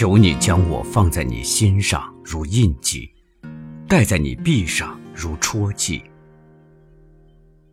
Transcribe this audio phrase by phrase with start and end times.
[0.00, 3.06] 求你将我放在你心上如印记，
[3.86, 6.02] 戴在你臂上如戳记。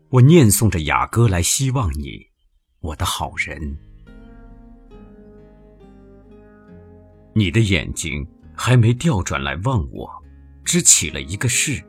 [0.10, 2.20] 我念诵着雅歌来希望你，
[2.82, 3.78] 我的好人。
[7.34, 10.12] 你的眼睛还没调转来望我，
[10.66, 11.82] 只起了一个誓，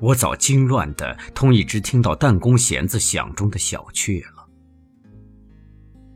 [0.00, 4.46] 我早惊乱的同一只听到弹弓弦子响中的小雀了。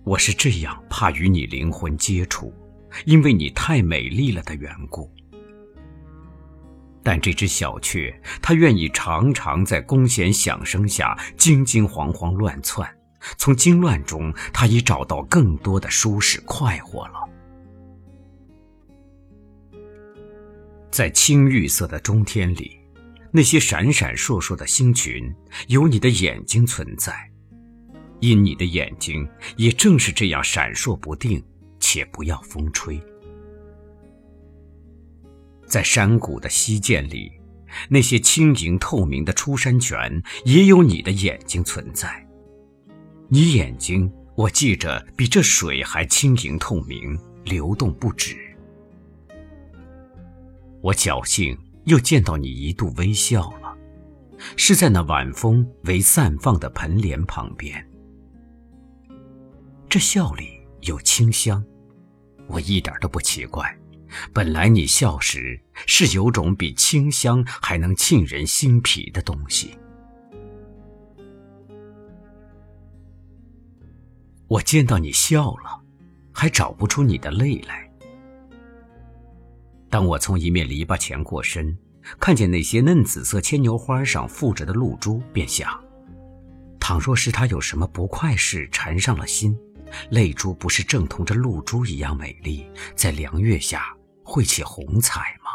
[0.04, 2.54] 我是这样怕与你灵魂接触，
[3.04, 5.10] 因为你太美丽了的缘故。
[7.02, 12.90] 但这只小雀，它愿意常常在弓弦响声下惊惊惶惶乱窜，
[13.36, 17.14] 从惊乱中，它已找到更多的舒适快活了。
[20.90, 22.78] 在青绿色的中天里，
[23.30, 25.30] 那些闪闪烁烁的星群，
[25.66, 27.12] 有你的眼睛存在，
[28.20, 31.44] 因你的眼睛也正是这样闪烁不定，
[31.94, 33.00] 且不要风吹。
[35.64, 37.30] 在山谷的溪涧里，
[37.88, 42.26] 那些轻盈透明的出山泉，也有你的眼睛存在。
[43.28, 48.36] 你眼睛，我记着比这水还轻盈透明，流动不止。
[50.82, 53.72] 我侥幸又见到你一度微笑了，
[54.56, 57.88] 是在那晚风为散放的盆莲旁边。
[59.88, 61.64] 这笑里有清香，
[62.46, 63.76] 我一点都不奇怪。
[64.32, 69.76] 本来你笑时是有种比清香还能沁人心脾的东西。
[74.46, 75.82] 我见到你笑了，
[76.32, 77.90] 还找不出你的泪来。
[79.90, 81.76] 当我从一面篱笆前过身，
[82.20, 85.68] 看见那些嫩紫色牵牛花上附着的露珠，便想：
[86.78, 89.58] 倘若是他有什么不快事缠上了心，
[90.10, 93.94] 泪珠不是正同这露珠一样美丽，在凉月下。
[94.26, 95.50] 会起红彩吗？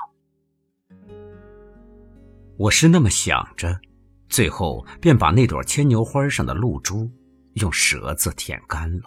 [2.56, 3.82] 我是那么想着，
[4.30, 7.10] 最后便把那朵牵牛花上的露珠
[7.54, 9.06] 用舌子舔干了。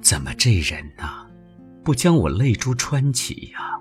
[0.00, 1.28] 怎么这人呢，
[1.82, 3.76] 不将我泪珠穿起呀？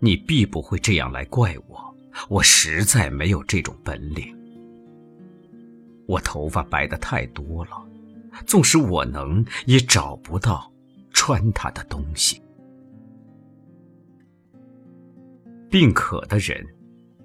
[0.00, 1.94] 你必不会这样来怪我，
[2.30, 4.37] 我实在没有这种本领。
[6.08, 7.86] 我头发白的太多了。
[8.46, 10.72] 纵使我能，也找不到
[11.12, 12.40] 穿它的东西。
[15.68, 16.64] 病渴的人，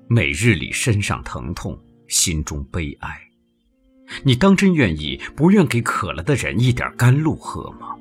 [0.07, 3.17] 每日里身上疼痛，心中悲哀。
[4.23, 7.95] 你当真愿意不愿给渴了的人一点甘露喝吗？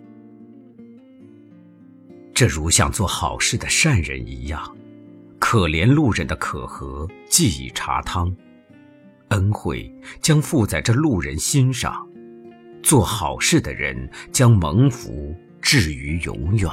[2.34, 4.76] 这如像做好事的善人一样，
[5.38, 8.34] 可怜路人的渴和，寄以茶汤，
[9.32, 12.08] 恩惠将附在这路人心上。
[12.82, 16.68] 做好事的人将蒙福至于永远。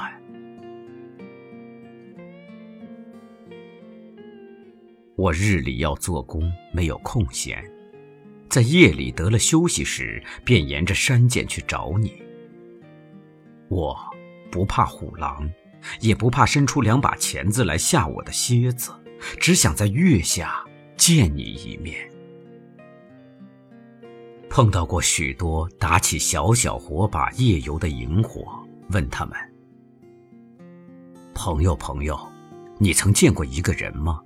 [5.15, 6.41] 我日里要做工，
[6.73, 7.63] 没有空闲，
[8.49, 12.21] 在夜里得了休息时，便沿着山涧去找你。
[13.67, 13.95] 我
[14.49, 15.47] 不怕虎狼，
[16.01, 18.91] 也不怕伸出两把钳子来吓我的蝎子，
[19.39, 20.65] 只想在月下
[20.97, 21.95] 见你一面。
[24.49, 29.37] 碰到过许多打起小小火把夜游的萤火，问他们
[31.33, 32.19] ：“朋友，朋友，
[32.79, 34.19] 你曾见过一个人吗？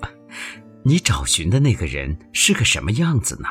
[0.82, 3.48] 你找寻的那个人是个什么样子呢？”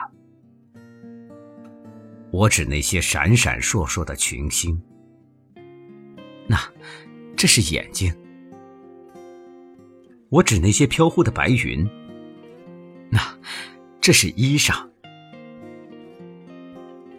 [2.31, 4.81] 我指那些闪闪烁烁的群星。
[6.47, 6.57] 那，
[7.37, 8.13] 这是眼睛。
[10.29, 11.87] 我指那些飘忽的白云。
[13.09, 13.19] 那，
[14.01, 14.90] 这是衣裳。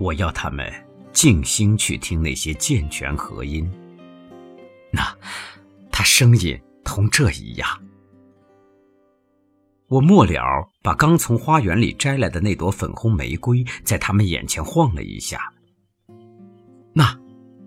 [0.03, 0.69] 我要他们
[1.13, 3.71] 静心去听那些健全和音。
[4.91, 5.17] 那，
[5.93, 7.69] 他声音同这一样。
[9.87, 15.53] 我末了把刚从花园里摘来的那朵粉红玫瑰在他们眼前晃了一下。
[16.93, 17.17] 那，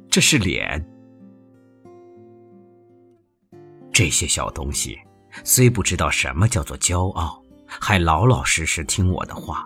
[0.10, 0.86] 这是脸。
[3.94, 5.00] 这些小东西
[5.46, 9.66] 虽不知道什么叫做骄傲，还老老实实听我的话。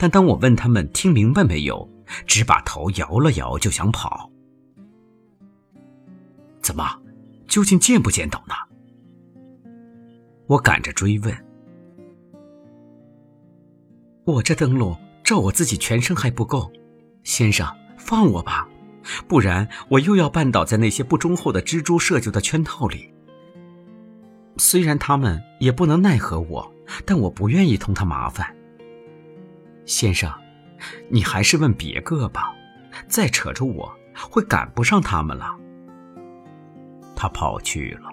[0.00, 1.86] 但当我问他们听明白没有，
[2.26, 4.30] 只把头摇了摇，就想跑。
[6.62, 7.02] 怎么，
[7.46, 8.54] 究竟见不见到呢？
[10.46, 11.46] 我赶着追问。
[14.24, 16.72] 我这灯笼照我自己全身还不够，
[17.22, 17.68] 先生，
[17.98, 18.66] 放我吧，
[19.28, 23.12] 不然我又要绊倒在那些不忠厚的蜘蛛设就的圈套里。
[24.56, 26.74] 虽然他们也不能奈何我，
[27.04, 28.56] 但我不愿意同他麻烦。
[29.90, 30.32] 先生，
[31.08, 32.54] 你还是问别个吧，
[33.08, 33.92] 再扯着我，
[34.30, 35.58] 会赶不上他们了。
[37.16, 38.08] 他跑去了，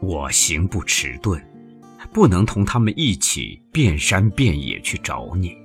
[0.00, 1.40] 我行不迟钝，
[2.12, 5.56] 不能同他们一起遍山遍野去找你。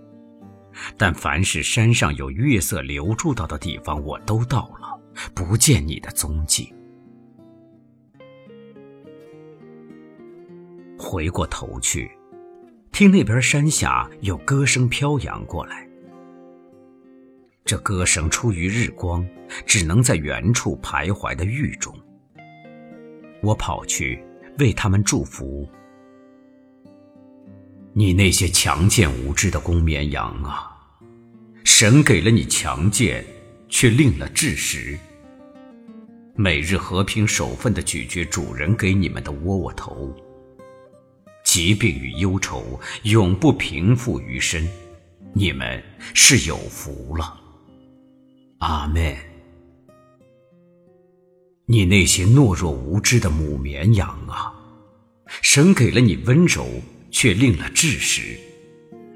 [0.96, 5.02] 但凡是山上有月色留住到的地方，我都到了，
[5.34, 6.72] 不见你的踪迹。
[11.00, 12.12] 回过头去，
[12.98, 15.88] 听那边山下有歌声飘扬过来。
[17.64, 19.24] 这歌声出于日光，
[19.68, 21.96] 只能在远处徘徊的狱中。
[23.44, 24.20] 我跑去
[24.58, 25.70] 为他们祝福。
[27.94, 30.76] 你那些强健无知的公绵羊啊，
[31.64, 33.24] 神给了你强健，
[33.70, 34.98] 却令了智识。
[36.36, 40.12] 每日和平守份的咀嚼主人给你们的窝窝头。
[41.58, 44.64] 疾病与忧愁永不平复于身，
[45.34, 45.84] 你们
[46.14, 47.36] 是有福了。
[48.60, 49.18] 阿门。
[51.66, 54.54] 你那些懦弱无知的母绵羊啊，
[55.42, 56.64] 神给了你温柔，
[57.10, 58.38] 却令了智识。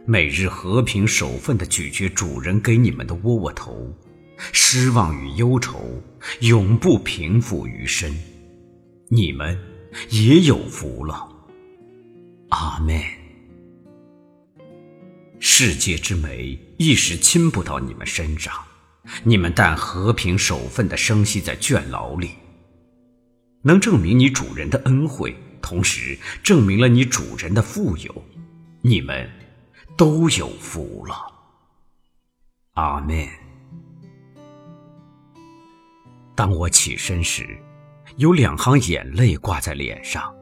[0.08, 3.88] 每日和平守份的咀嚼主人给你们的窝窝头，
[4.52, 5.80] 失望与忧愁
[6.40, 8.12] 永不平复于身，
[9.10, 9.56] 你们
[10.10, 11.28] 也有福了。
[12.52, 13.02] 阿门。
[15.40, 18.54] 世界之美一时倾不到你们身上，
[19.24, 22.32] 你们但和平守份的生息在圈牢里，
[23.62, 28.24] 能证明你主人的恩惠，同时证明了你主人的富有，
[28.82, 29.30] 你们
[29.98, 31.16] 都有福了。
[32.74, 33.28] 阿门。
[36.36, 37.48] 当我起身时，
[38.18, 40.41] 有两行眼泪挂在脸上。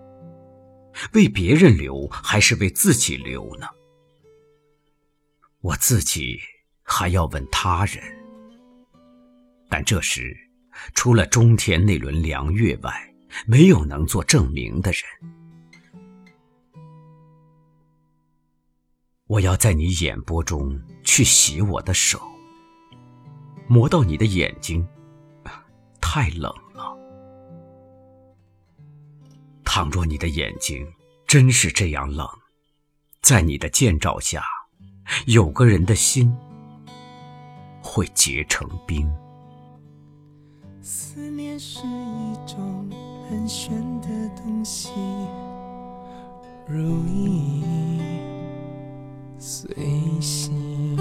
[1.13, 3.67] 为别人流还是为自己流呢？
[5.61, 6.39] 我自己
[6.83, 8.01] 还要问他人。
[9.69, 10.35] 但这时，
[10.93, 13.13] 除了中天那轮凉月外，
[13.45, 15.01] 没有能做证明的人。
[19.27, 22.19] 我要在你眼波中去洗我的手，
[23.67, 24.87] 磨到你的眼睛，
[26.01, 26.51] 太冷。
[29.79, 30.85] 倘若你的眼睛
[31.25, 32.27] 真是这样冷，
[33.21, 34.43] 在你的见照下，
[35.25, 36.35] 有个人的心
[37.81, 39.09] 会结成冰。
[40.81, 42.89] 思念是一种
[43.29, 43.71] 很玄
[44.01, 44.89] 的东西，
[46.67, 47.63] 如影
[49.37, 49.73] 随
[50.19, 50.97] 形，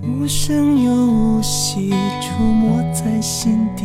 [0.00, 1.90] 无声又无息，
[2.22, 3.84] 出没在心底。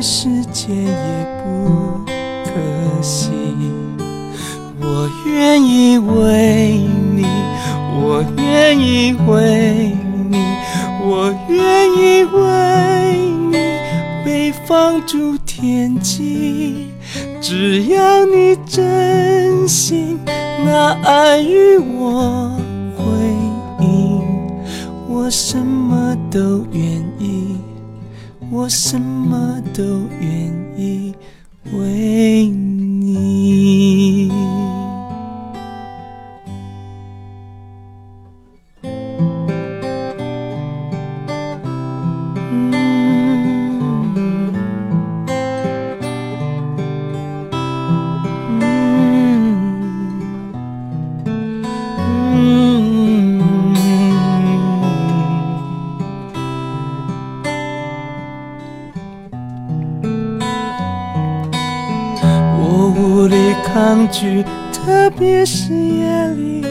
[0.00, 2.00] 世界也不
[2.44, 2.50] 可
[3.02, 3.30] 惜。
[4.80, 6.80] 我愿意为
[7.14, 7.24] 你，
[8.00, 9.92] 我愿意为
[10.30, 10.36] 你，
[11.02, 12.40] 我愿意为
[13.50, 13.56] 你
[14.24, 16.92] 被放逐天际。
[17.40, 20.18] 只要你真心
[20.64, 22.50] 拿爱与我
[22.96, 23.04] 回
[23.80, 24.22] 应，
[25.08, 26.85] 我什么都愿，
[28.56, 29.82] 我什么都
[30.18, 30.32] 愿
[30.78, 31.14] 意
[31.74, 32.85] 为你。
[64.06, 66.64] 抗拒，特别是夜里，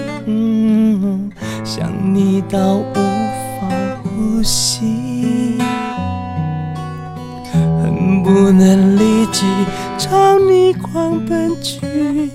[1.66, 3.68] 想你到无法
[4.04, 5.58] 呼吸。
[7.52, 9.46] 恨不能立即
[9.98, 12.32] 朝你狂奔去，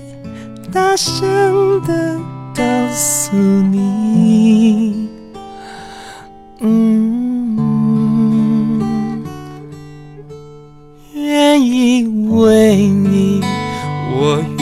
[0.71, 2.19] 大声的
[2.55, 5.09] 告诉你，
[6.59, 7.57] 嗯，
[11.15, 13.41] 愿意为你，
[14.13, 14.43] 我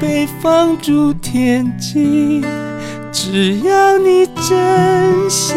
[0.00, 2.44] 被放逐天际。
[3.12, 5.56] 只要你真心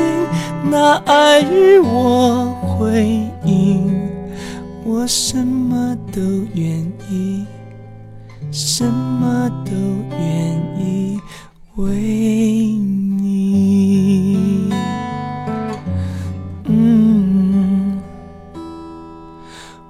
[0.72, 4.10] 拿爱与我回应，
[4.86, 6.22] 我什么都
[6.53, 6.79] 愿
[7.10, 7.46] 意，
[8.51, 9.72] 什么都
[10.17, 11.19] 愿意
[11.75, 11.93] 为
[13.19, 13.19] 你。
[16.65, 18.01] 嗯，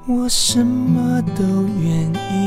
[0.07, 1.43] 我什么都
[1.83, 2.38] 愿意，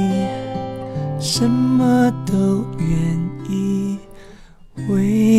[1.34, 3.96] 什么都愿意
[4.90, 5.31] 为